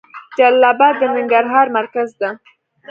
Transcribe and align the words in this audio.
جلال 0.37 0.63
اباد 0.71 0.95
د 0.99 1.01
ننګرهار 1.15 1.67
مرکز 1.77 2.09
ده. 2.21 2.29